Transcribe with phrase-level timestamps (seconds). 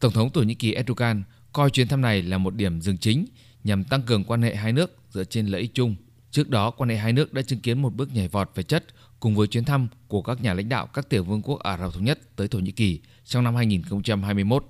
[0.00, 3.26] Tổng thống Thổ Nhĩ Kỳ Erdogan coi chuyến thăm này là một điểm dừng chính
[3.64, 5.96] nhằm tăng cường quan hệ hai nước dựa trên lợi ích chung.
[6.30, 8.84] Trước đó, quan hệ hai nước đã chứng kiến một bước nhảy vọt về chất
[9.20, 11.94] cùng với chuyến thăm của các nhà lãnh đạo các tiểu vương quốc Ả Rập
[11.94, 14.64] Thống Nhất tới Thổ Nhĩ Kỳ trong năm 2021.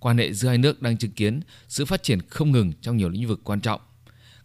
[0.00, 3.08] Quan hệ giữa hai nước đang chứng kiến sự phát triển không ngừng trong nhiều
[3.08, 3.80] lĩnh vực quan trọng.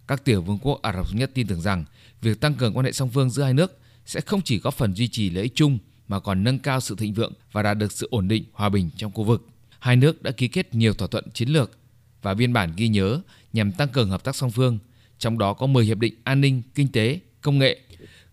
[0.08, 1.86] Các tiểu vương quốc Ả Rập Thống Nhất tin tưởng rằng
[2.22, 4.94] việc tăng cường quan hệ song phương giữa hai nước sẽ không chỉ góp phần
[4.94, 5.78] duy trì lợi ích chung
[6.08, 8.90] mà còn nâng cao sự thịnh vượng và đạt được sự ổn định, hòa bình
[8.98, 9.48] trong khu vực.
[9.84, 11.78] Hai nước đã ký kết nhiều thỏa thuận chiến lược
[12.22, 13.22] và biên bản ghi nhớ
[13.54, 14.80] nhằm tăng cường hợp tác song phương,
[15.20, 17.80] trong đó có 10 hiệp định an ninh, kinh tế, công nghệ.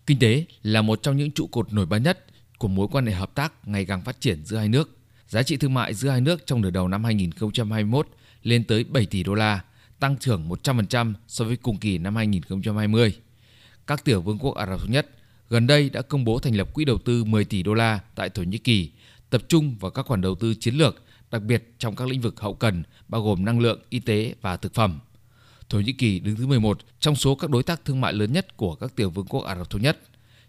[0.05, 2.25] Kinh tế là một trong những trụ cột nổi bật nhất
[2.57, 4.97] của mối quan hệ hợp tác ngày càng phát triển giữa hai nước.
[5.27, 8.07] Giá trị thương mại giữa hai nước trong nửa đầu năm 2021
[8.43, 9.63] lên tới 7 tỷ đô la,
[9.99, 13.15] tăng trưởng 100% so với cùng kỳ năm 2020.
[13.87, 15.09] Các tiểu vương quốc Ả Rập Thống Nhất
[15.49, 18.29] gần đây đã công bố thành lập quỹ đầu tư 10 tỷ đô la tại
[18.29, 18.91] Thổ Nhĩ Kỳ,
[19.31, 22.39] tập trung vào các khoản đầu tư chiến lược, đặc biệt trong các lĩnh vực
[22.39, 24.99] hậu cần, bao gồm năng lượng, y tế và thực phẩm.
[25.69, 28.57] Thổ Nhĩ Kỳ đứng thứ 11 trong số các đối tác thương mại lớn nhất
[28.57, 29.99] của các tiểu vương quốc Ả Rập Thống Nhất,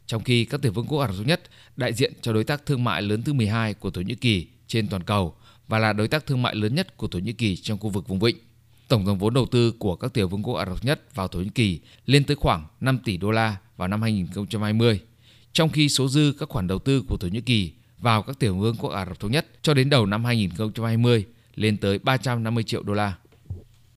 [0.06, 1.42] trong khi các tiểu vương quốc Ả Rập Thống Nhất
[1.76, 4.88] đại diện cho đối tác thương mại lớn thứ 12 của Thổ Nhĩ Kỳ trên
[4.88, 5.34] toàn cầu
[5.68, 8.08] và là đối tác thương mại lớn nhất của Thổ Nhĩ Kỳ trong khu vực
[8.08, 8.36] vùng vịnh.
[8.88, 11.28] Tổng dòng vốn đầu tư của các tiểu vương quốc Ả Rập Thống Nhất vào
[11.28, 15.00] Thổ Nhĩ Kỳ lên tới khoảng 5 tỷ đô la vào năm 2020,
[15.52, 18.56] trong khi số dư các khoản đầu tư của Thổ Nhĩ Kỳ vào các tiểu
[18.56, 22.82] vương quốc Ả Rập Thống Nhất cho đến đầu năm 2020 lên tới 350 triệu
[22.82, 23.14] đô la.